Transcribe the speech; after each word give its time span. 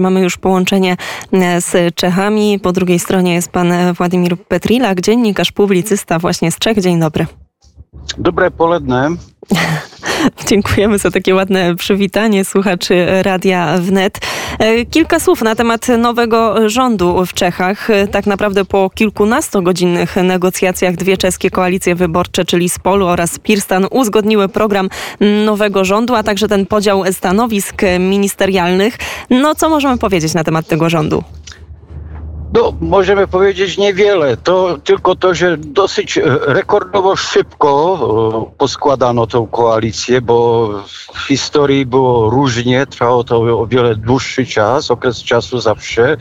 Mamy 0.00 0.20
już 0.20 0.36
połączenie 0.36 0.96
e, 1.32 1.60
z 1.60 1.94
Czechami. 1.94 2.58
Po 2.58 2.72
drugiej 2.72 2.98
stronie 2.98 3.34
jest 3.34 3.48
pan 3.48 3.72
Władimir 3.94 4.36
Petrilak, 4.38 5.00
dziennikarz, 5.00 5.52
publicysta 5.52 6.18
właśnie 6.18 6.52
z 6.52 6.58
Czech. 6.58 6.80
Dzień 6.80 7.00
dobry. 7.00 7.26
Dobre 8.18 8.50
poledne. 8.50 9.08
Dziękujemy 10.48 10.98
za 10.98 11.10
takie 11.10 11.34
ładne 11.34 11.76
przywitanie 11.76 12.44
słuchaczy 12.44 13.06
Radia 13.22 13.78
Wnet. 13.78 14.18
E, 14.58 14.84
kilka 14.84 15.20
słów 15.20 15.42
na 15.42 15.54
temat 15.54 15.88
nowego 15.88 16.68
rządu 16.68 17.26
w 17.26 17.34
Czechach. 17.34 17.90
E, 17.90 18.08
tak 18.08 18.26
naprawdę 18.26 18.64
po 18.64 18.90
kilkunastogodzinnych 18.90 20.16
negocjacjach 20.16 20.96
dwie 20.96 21.16
czeskie 21.16 21.50
koalicje 21.50 21.94
wyborcze, 21.94 22.44
czyli 22.44 22.68
Spolu 22.68 23.06
oraz 23.06 23.38
Pirstan, 23.38 23.86
uzgodniły 23.90 24.48
program 24.48 24.88
nowego 25.44 25.84
rządu, 25.84 26.14
a 26.14 26.22
także 26.22 26.48
ten 26.48 26.66
podział 26.66 27.04
stanowisk 27.12 27.82
ministerialnych. 28.00 28.98
No 29.30 29.54
co 29.54 29.68
możemy 29.68 29.98
powiedzieć 29.98 30.34
na 30.34 30.44
temat 30.44 30.66
tego 30.66 30.90
rządu? 30.90 31.24
No, 32.52 32.72
możemy 32.80 33.26
powiedzieć 33.26 33.78
niewiele. 33.78 34.36
To 34.36 34.78
tylko 34.84 35.16
to, 35.16 35.34
że 35.34 35.56
dosyć 35.56 36.18
e, 36.18 36.22
rekordowo 36.46 37.16
szybko 37.16 37.98
e, 38.52 38.58
poskładano 38.58 39.26
tą 39.26 39.46
koalicję, 39.46 40.20
bo 40.20 40.68
w 41.14 41.26
historii 41.28 41.86
było 41.86 42.30
różnie, 42.30 42.86
trwało 42.86 43.24
to 43.24 43.60
o 43.60 43.66
wiele 43.66 43.94
dłuższy 43.94 44.46
czas, 44.46 44.90
okres 44.90 45.22
czasu 45.22 45.60
zawsze. 45.60 46.16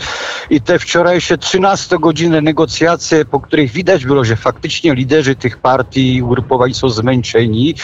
I 0.49 0.61
te 0.61 0.79
wczorajsze 0.79 1.37
13-godzinne 1.37 2.41
negocjacje, 2.41 3.25
po 3.25 3.39
których 3.39 3.71
widać 3.71 4.05
było, 4.05 4.25
że 4.25 4.35
faktycznie 4.35 4.95
liderzy 4.95 5.35
tych 5.35 5.57
partii 5.57 6.15
i 6.15 6.21
ugrupowań 6.21 6.73
są 6.73 6.89
zmęczeni, 6.89 7.75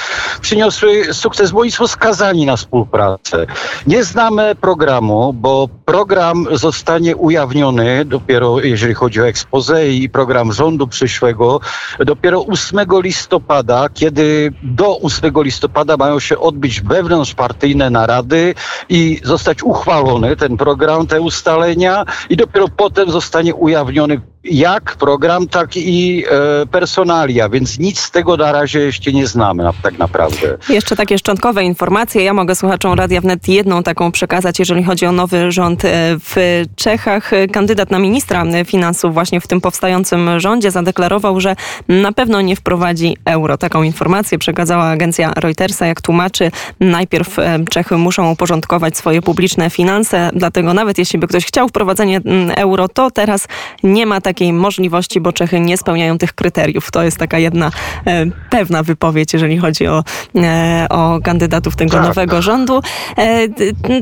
przyniosły 0.42 1.14
sukces, 1.14 1.52
bo 1.52 1.60
oni 1.60 1.72
są 1.72 1.88
skazani 1.88 2.46
na 2.46 2.58
współpracę. 2.58 3.46
Nie 3.88 4.04
znamy 4.04 4.56
programu, 4.56 5.34
bo 5.34 5.70
program 5.86 6.48
zostanie 6.52 7.16
ujawniony 7.16 8.06
dopiero 8.06 8.31
dopiero 8.32 8.60
jeżeli 8.60 8.94
chodzi 8.94 9.22
o 9.22 9.28
expose 9.28 9.90
i 9.90 10.10
program 10.10 10.54
rządu 10.54 10.88
przyszłego, 10.88 11.60
dopiero 12.00 12.46
8 12.46 12.80
listopada, 13.04 13.90
kiedy 13.94 14.54
do 14.64 15.00
8 15.00 15.34
listopada 15.38 15.98
mają 15.98 16.20
się 16.20 16.40
odbyć 16.40 16.82
wewnątrzpartyjne 16.82 17.90
narady 17.90 18.56
i 18.90 19.20
zostać 19.24 19.64
uchwalony 19.64 20.36
ten 20.36 20.58
program, 20.58 21.08
te 21.08 21.22
ustalenia 21.22 22.06
i 22.30 22.38
dopiero 22.38 22.68
potem 22.68 23.12
zostanie 23.12 23.56
ujawniony 23.56 24.22
jak 24.44 24.96
program, 24.96 25.48
tak 25.48 25.78
i 25.78 26.24
e, 26.32 26.66
personalia, 26.66 27.50
więc 27.50 27.80
nic 27.80 28.00
z 28.00 28.12
tego 28.12 28.38
na 28.38 28.52
razie 28.52 28.80
jeszcze 28.80 29.12
nie 29.12 29.28
znamy 29.28 29.64
na, 29.64 29.74
tak 29.84 29.98
naprawdę. 29.98 30.58
Jeszcze 30.70 30.96
takie 30.96 31.18
szczątkowe 31.18 31.64
informacje. 31.64 32.24
Ja 32.24 32.34
mogę 32.34 32.56
słuchaczom 32.56 32.94
Radia 32.94 33.22
Wnet 33.22 33.48
jedną 33.48 33.84
taką 33.84 34.12
przekazać, 34.12 34.60
jeżeli 34.60 34.84
chodzi 34.84 35.06
o 35.06 35.12
nowy 35.12 35.52
rząd 35.52 35.86
e, 35.86 35.90
w 36.20 36.64
Czechach. 36.76 37.32
Kandydat 37.52 37.92
na 37.92 38.00
ministra 38.00 38.21
finansów 38.66 39.14
właśnie 39.14 39.42
w 39.42 39.48
tym 39.48 39.62
powstającym 39.62 40.40
rządzie 40.40 40.72
zadeklarował, 40.72 41.40
że 41.40 41.56
na 41.88 42.12
pewno 42.12 42.42
nie 42.42 42.56
wprowadzi 42.56 43.18
euro. 43.26 43.58
Taką 43.58 43.84
informację 43.84 44.38
przekazała 44.38 44.84
agencja 44.84 45.34
Reutersa. 45.36 45.88
Jak 45.88 46.02
tłumaczy, 46.02 46.52
najpierw 46.80 47.40
e, 47.40 47.60
Czechy 47.70 47.98
muszą 47.98 48.32
uporządkować 48.32 48.98
swoje 48.98 49.22
publiczne 49.22 49.70
finanse, 49.70 50.30
dlatego 50.34 50.74
nawet 50.74 50.98
jeśli 50.98 51.20
by 51.20 51.28
ktoś 51.28 51.46
chciał 51.46 51.68
wprowadzenie 51.68 52.22
euro, 52.56 52.88
to 52.88 53.12
teraz 53.12 53.48
nie 53.84 54.06
ma 54.06 54.22
takiej 54.22 54.54
możliwości, 54.54 55.22
bo 55.22 55.34
Czechy 55.34 55.60
nie 55.60 55.78
spełniają 55.78 56.18
tych 56.18 56.34
kryteriów. 56.34 56.92
To 56.92 57.04
jest 57.04 57.18
taka 57.18 57.40
jedna 57.40 57.72
e, 58.08 58.26
pewna 58.50 58.84
wypowiedź, 58.84 59.34
jeżeli 59.34 59.58
chodzi 59.58 59.88
o, 59.88 60.04
e, 60.36 60.88
o 60.90 61.20
kandydatów 61.24 61.76
tego 61.76 61.98
tak. 61.98 62.08
nowego 62.08 62.42
rządu. 62.42 62.82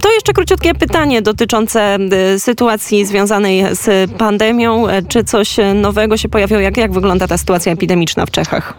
To 0.02 0.12
jeszcze 0.12 0.34
króciutkie 0.34 0.74
pytanie 0.74 1.22
dotyczące 1.22 1.98
sytuacji 2.38 3.06
związanej 3.06 3.66
z 3.72 4.09
pandemią. 4.18 4.88
E, 4.88 5.02
czy 5.02 5.24
coś 5.24 5.58
nowego 5.76 6.18
się 6.18 6.30
pojawiło? 6.30 6.60
Jak, 6.60 6.78
jak 6.78 6.92
wygląda 6.92 7.28
ta 7.28 7.38
sytuacja 7.38 7.72
epidemiczna 7.72 8.26
w 8.26 8.32
Czechach? 8.32 8.74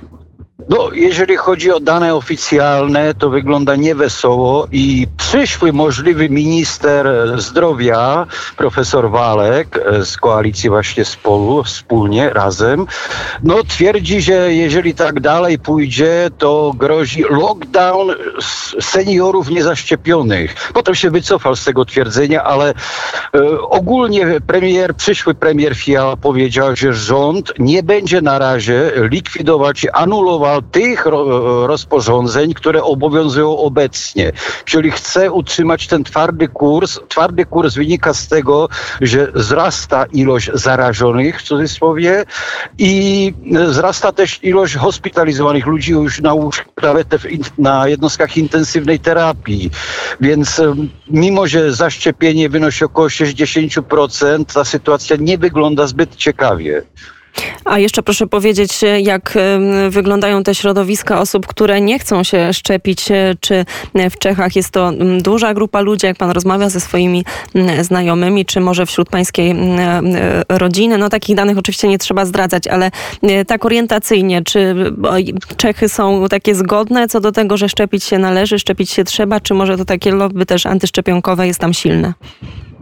No, 0.70 0.90
jeżeli 0.94 1.36
chodzi 1.36 1.70
o 1.70 1.80
dane 1.80 2.14
oficjalne, 2.14 3.14
to 3.14 3.30
wygląda 3.30 3.76
niewesoło 3.76 4.68
i 4.72 5.06
przyszły 5.16 5.72
możliwy 5.72 6.28
minister 6.28 7.06
zdrowia, 7.36 8.26
profesor 8.56 9.10
Walek 9.10 9.80
z 10.04 10.16
koalicji 10.16 10.70
właśnie 10.70 11.04
z 11.04 11.16
Polu, 11.16 11.64
wspólnie, 11.64 12.30
razem, 12.30 12.86
no 13.42 13.62
twierdzi, 13.68 14.22
że 14.22 14.54
jeżeli 14.54 14.94
tak 14.94 15.20
dalej 15.20 15.58
pójdzie, 15.58 16.30
to 16.38 16.72
grozi 16.76 17.24
lockdown 17.30 18.08
seniorów 18.80 19.50
niezaszczepionych. 19.50 20.70
Potem 20.74 20.94
się 20.94 21.10
wycofał 21.10 21.56
z 21.56 21.64
tego 21.64 21.84
twierdzenia, 21.84 22.44
ale 22.44 22.74
e, 23.34 23.60
ogólnie 23.60 24.40
premier, 24.46 24.96
przyszły 24.96 25.34
premier 25.34 25.74
Fiala 25.74 26.16
powiedział, 26.16 26.76
że 26.76 26.92
rząd 26.92 27.52
nie 27.58 27.82
będzie 27.82 28.20
na 28.20 28.38
razie 28.38 28.92
likwidować, 28.96 29.86
anulował 29.92 30.59
tych 30.62 31.06
rozporządzeń, 31.66 32.54
które 32.54 32.82
obowiązują 32.82 33.58
obecnie. 33.58 34.32
Czyli 34.64 34.90
chce 34.90 35.32
utrzymać 35.32 35.86
ten 35.86 36.04
twardy 36.04 36.48
kurs. 36.48 37.00
Twardy 37.08 37.44
kurs 37.44 37.74
wynika 37.74 38.14
z 38.14 38.28
tego, 38.28 38.68
że 39.00 39.32
wzrasta 39.34 40.04
ilość 40.04 40.50
zarażonych 40.54 41.40
w 41.40 41.42
cudzysłowie 41.42 42.24
i 42.78 43.34
wzrasta 43.66 44.12
też 44.12 44.44
ilość 44.44 44.74
hospitalizowanych 44.74 45.66
ludzi 45.66 45.92
już 45.92 46.20
na, 46.20 46.34
nawet 46.82 47.08
na 47.58 47.88
jednostkach 47.88 48.36
intensywnej 48.36 49.00
terapii. 49.00 49.70
Więc 50.20 50.60
mimo, 51.10 51.46
że 51.46 51.72
zaszczepienie 51.72 52.48
wynosi 52.48 52.84
około 52.84 53.08
60%, 53.08 54.44
ta 54.54 54.64
sytuacja 54.64 55.16
nie 55.16 55.38
wygląda 55.38 55.86
zbyt 55.86 56.16
ciekawie. 56.16 56.82
A 57.64 57.78
jeszcze 57.78 58.02
proszę 58.02 58.26
powiedzieć, 58.26 58.80
jak 59.02 59.38
wyglądają 59.90 60.42
te 60.42 60.54
środowiska 60.54 61.20
osób, 61.20 61.46
które 61.46 61.80
nie 61.80 61.98
chcą 61.98 62.24
się 62.24 62.52
szczepić? 62.52 63.08
Czy 63.40 63.64
w 64.10 64.18
Czechach 64.18 64.56
jest 64.56 64.70
to 64.70 64.92
duża 65.22 65.54
grupa 65.54 65.80
ludzi, 65.80 66.06
jak 66.06 66.16
pan 66.16 66.30
rozmawia 66.30 66.68
ze 66.68 66.80
swoimi 66.80 67.24
znajomymi, 67.80 68.46
czy 68.46 68.60
może 68.60 68.86
wśród 68.86 69.08
pańskiej 69.08 69.54
rodziny? 70.48 70.98
No 70.98 71.08
takich 71.08 71.36
danych 71.36 71.58
oczywiście 71.58 71.88
nie 71.88 71.98
trzeba 71.98 72.24
zdradzać, 72.24 72.66
ale 72.66 72.90
tak 73.46 73.64
orientacyjnie, 73.64 74.42
czy 74.42 74.74
Czechy 75.56 75.88
są 75.88 76.28
takie 76.28 76.54
zgodne 76.54 77.08
co 77.08 77.20
do 77.20 77.32
tego, 77.32 77.56
że 77.56 77.68
szczepić 77.68 78.04
się 78.04 78.18
należy, 78.18 78.58
szczepić 78.58 78.90
się 78.90 79.04
trzeba, 79.04 79.40
czy 79.40 79.54
może 79.54 79.76
to 79.76 79.84
takie 79.84 80.12
lobby 80.12 80.46
też 80.46 80.66
antyszczepionkowe 80.66 81.46
jest 81.46 81.60
tam 81.60 81.74
silne? 81.74 82.14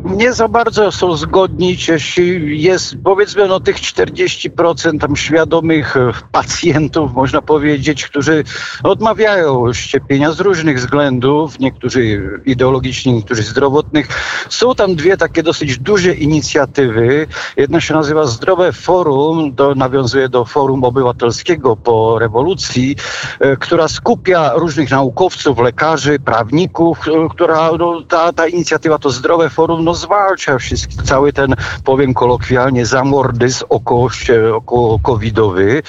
Nie 0.04 0.32
za 0.32 0.48
bardzo 0.48 0.92
są 0.92 1.16
zgodni, 1.16 1.76
jeśli 1.88 2.62
jest 2.62 2.97
powiedzmy 3.04 3.48
no 3.48 3.60
tych 3.60 3.76
40% 3.76 4.98
tam 5.00 5.16
świadomych 5.16 5.97
e, 5.97 6.12
pacjentów, 6.32 7.14
można 7.14 7.42
powiedzieć, 7.42 8.06
którzy 8.06 8.44
odmawiają 8.82 9.72
szczepienia 9.72 10.32
z 10.32 10.41
różnych 10.41 10.76
względów, 10.76 11.59
niektórzy 11.59 12.31
ideologicznych, 12.47 13.14
niektórzy 13.14 13.42
zdrowotnych. 13.42 14.09
Są 14.48 14.75
tam 14.75 14.94
dwie 14.94 15.16
takie 15.16 15.42
dosyć 15.42 15.78
duże 15.78 16.15
inicjatywy. 16.15 17.26
Jedna 17.56 17.80
się 17.80 17.94
nazywa 17.94 18.26
Zdrowe 18.26 18.72
Forum, 18.72 19.54
to 19.54 19.75
nawiązuje 19.75 20.28
do 20.28 20.44
Forum 20.44 20.84
Obywatelskiego 20.84 21.76
po 21.76 22.19
rewolucji, 22.19 22.97
e, 23.41 23.56
która 23.56 23.88
skupia 23.88 24.53
różnych 24.54 24.91
naukowców, 24.91 25.59
lekarzy, 25.59 26.19
prawników, 26.19 26.98
e, 27.09 27.28
która 27.30 27.70
no, 27.78 28.03
ta, 28.03 28.32
ta 28.32 28.47
inicjatywa 28.47 28.98
to 28.98 29.10
Zdrowe 29.10 29.50
Forum 29.50 29.88
no, 29.88 29.94
zwalcza 29.94 30.56
cały 31.04 31.32
ten, 31.32 31.54
powiem 31.84 32.15
kolokwialnie, 32.15 32.87
zamordyzm 32.87 33.65
około, 33.69 34.99
covidowy. 35.03 35.82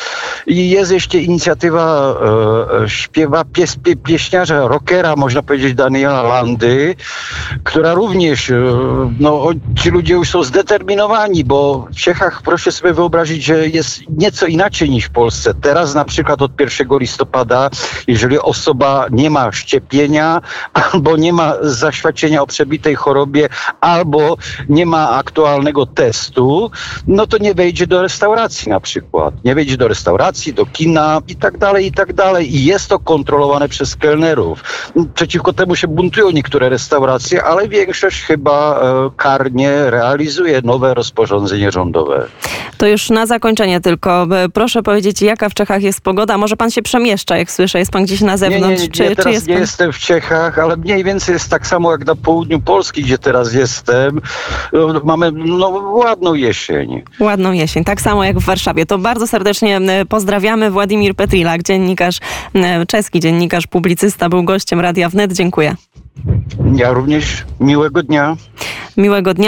I 0.48 0.70
jest 0.70 0.92
jeszcze 0.92 1.18
inicjatywa 1.18 2.16
e 2.84 2.90
śpiewa 2.90 3.44
pies, 3.44 3.76
pie, 3.76 3.96
pieśniarza, 3.96 4.68
rockera, 4.68 5.16
można 5.16 5.44
powiedzieć, 5.44 5.74
Daniela 5.74 6.22
Landy, 6.22 6.96
która 7.64 7.94
również, 7.94 8.50
e, 8.50 8.56
no, 9.20 9.48
ci 9.76 9.90
ludzie 9.90 10.14
już 10.14 10.30
są 10.30 10.44
zdeterminowani, 10.44 11.44
bo 11.44 11.88
w 11.92 11.96
Czechach, 11.96 12.42
proszę 12.42 12.72
sobie 12.72 12.94
wyobrazić, 12.94 13.44
że 13.44 13.68
jest 13.68 14.00
nieco 14.10 14.46
inaczej 14.46 14.90
niż 14.90 15.06
w 15.06 15.10
Polsce. 15.10 15.54
Teraz 15.54 15.96
na 15.96 16.06
przykład 16.06 16.42
od 16.42 16.60
1 16.60 16.88
listopada, 17.00 17.70
jeżeli 18.08 18.40
osoba 18.40 19.06
nie 19.12 19.30
ma 19.30 19.52
szczepienia 19.52 20.42
albo 20.74 21.18
nie 21.18 21.34
ma 21.34 21.54
zaświadczenia 21.62 22.42
o 22.42 22.48
przebitej 22.48 22.96
chorobie, 22.96 23.50
albo 23.90 24.38
nie 24.70 24.86
ma 24.86 25.10
aktualnego 25.10 25.86
testu, 25.86 26.72
no 27.08 27.28
to 27.28 27.38
nie 27.38 27.54
wejdzie 27.54 27.88
do 27.88 28.02
restauracji 28.02 28.70
na 28.70 28.80
przykład. 28.80 29.34
Nie 29.44 29.56
wejdzie 29.56 29.78
do 29.78 29.88
restauracji, 29.88 30.54
do 30.54 30.66
kina 30.66 31.22
i 31.28 31.36
tak 31.36 31.58
dalej, 31.58 31.86
i 31.86 31.92
tak 31.92 32.14
dalej. 32.14 32.56
I 32.56 32.66
jest 32.66 32.90
to 32.90 33.00
kontrolowane 33.00 33.70
przez 33.70 33.96
kelnerów. 33.96 34.64
Przeciwko 35.14 35.54
temu 35.54 35.76
się 35.76 35.88
buntują 35.88 36.32
niektóre 36.32 36.70
restauracje, 36.70 37.44
ale 37.44 37.68
większość 37.68 38.22
chyba 38.22 38.82
e, 38.82 39.10
karnie 39.18 39.90
realizuje 39.90 40.62
nowe 40.64 40.94
rozporządzenie 40.94 41.72
rządowe. 41.72 42.28
To 42.80 42.88
już 42.88 43.10
na 43.10 43.26
zakończenie 43.26 43.82
tylko. 43.82 44.28
e, 44.38 44.50
Proszę 44.50 44.84
powiedzieć, 44.84 45.22
jaka 45.22 45.50
w 45.50 45.54
Czechach 45.54 45.84
jest 45.84 46.02
pogoda? 46.02 46.38
Może 46.38 46.56
pan 46.58 46.72
się 46.72 46.82
przemieszcza, 46.82 47.38
jak 47.38 47.52
słyszę. 47.52 47.80
Jest 47.80 47.92
pan 47.92 48.04
gdzieś 48.04 48.22
na 48.22 48.32
Nie, 48.32 48.38
zewnątrz? 48.38 48.82
nie, 48.82 48.88
nie, 48.88 48.92
czy, 48.92 49.04
ja 49.04 49.10
czy 49.10 49.16
teraz 49.16 49.34
jest 49.34 49.48
nie 49.48 49.54
pan... 49.54 49.62
jestem 49.62 49.94
w 49.94 49.98
Czechach, 49.98 50.60
ale 50.60 50.78
mniej 50.78 51.04
więcej 51.04 51.34
jest 51.34 51.50
tak 51.50 51.68
samo 51.68 51.92
jak 51.92 52.06
na 52.06 52.16
południu 52.16 52.60
Polski, 52.62 53.04
gdzie 53.04 53.18
teraz 53.18 53.54
jestem. 53.54 54.22
No, 54.74 55.02
Mamy 55.04 55.32
no, 55.32 55.68
ładną 55.70 56.34
jesień. 56.34 57.04
Ładną 57.20 57.52
jesień, 57.52 57.84
tak 57.84 58.02
samo 58.02 58.24
jak 58.24 58.40
w 58.40 58.46
Warszawie. 58.46 58.86
To 58.86 58.98
bardzo 58.98 59.28
serdecznie 59.28 59.82
pozdrawiamy. 60.10 60.72
Władimir 60.72 61.16
Petrilak, 61.16 61.64
dziennikarz, 61.64 62.18
czeski 62.88 63.20
dziennikarz, 63.20 63.68
publicysta, 63.68 64.30
był 64.30 64.44
gościem 64.44 64.80
Radia 64.80 65.10
Wnet. 65.10 65.34
Dziękuję. 65.34 65.76
Ja 66.76 66.92
również 66.94 67.46
miłego 67.60 68.04
dnia. 68.04 68.36
Miłego 68.98 69.34
dnia. 69.34 69.48